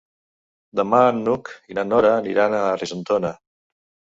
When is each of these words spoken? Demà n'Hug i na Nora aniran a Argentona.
Demà 0.79 1.01
n'Hug 1.17 1.51
i 1.73 1.77
na 1.81 1.83
Nora 1.91 2.15
aniran 2.23 2.59
a 2.61 2.65
Argentona. 2.73 3.35